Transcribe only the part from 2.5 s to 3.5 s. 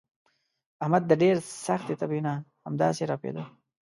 همداسې ړپېدا.